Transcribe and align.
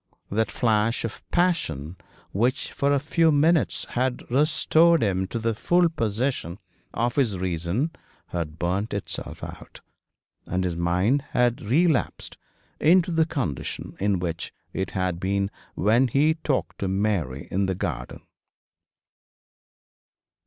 That 0.31 0.49
flash 0.49 1.05
of 1.05 1.21
passion 1.29 1.95
which 2.31 2.71
for 2.71 2.91
a 2.91 2.99
few 2.99 3.31
minutes 3.31 3.85
had 3.89 4.23
restored 4.31 5.03
him 5.03 5.27
to 5.27 5.37
the 5.37 5.53
full 5.53 5.89
possession 5.89 6.57
of 6.91 7.17
his 7.17 7.37
reason 7.37 7.91
had 8.29 8.57
burnt 8.57 8.95
itself 8.95 9.43
out, 9.43 9.81
and 10.47 10.63
his 10.63 10.75
mind 10.75 11.21
had 11.33 11.61
relapsed 11.61 12.35
into 12.79 13.11
the 13.11 13.27
condition 13.27 13.95
in 13.99 14.17
which 14.17 14.51
it 14.73 14.89
had 14.97 15.19
been 15.19 15.51
when 15.75 16.07
he 16.07 16.33
talked 16.33 16.79
to 16.79 16.87
Mary 16.87 17.47
in 17.51 17.67
the 17.67 17.75
garden. 17.75 18.23